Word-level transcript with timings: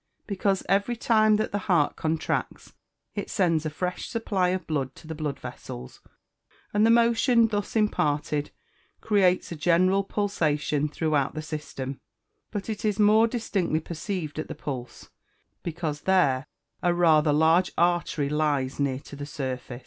_Because 0.25 0.63
every 0.67 0.95
time 0.95 1.35
that 1.35 1.51
the 1.51 1.67
heart 1.69 1.95
contracts 1.95 2.73
it 3.13 3.29
send 3.29 3.63
a 3.67 3.69
fresh 3.69 4.09
supply 4.09 4.47
of 4.49 4.65
blood 4.65 4.95
to 4.95 5.05
the 5.05 5.13
blood 5.13 5.39
vessels, 5.39 5.99
and 6.73 6.83
the 6.87 6.89
motion 6.89 7.47
thus 7.49 7.75
imparted 7.75 8.49
creates 8.99 9.51
a 9.51 9.55
general 9.55 10.03
pulsation 10.03 10.89
throughout 10.89 11.35
the 11.35 11.43
system: 11.43 12.01
but 12.49 12.67
it 12.67 12.83
is 12.83 12.97
more 12.97 13.27
distinctly 13.27 13.79
perceived 13.79 14.39
at 14.39 14.47
the 14.47 14.55
pulse, 14.55 15.09
because 15.61 16.01
there 16.01 16.47
a 16.81 16.95
rather 16.95 17.31
large 17.31 17.71
artery 17.77 18.27
lies 18.27 18.79
near 18.79 18.97
to 19.01 19.15
the 19.15 19.27
surface. 19.27 19.79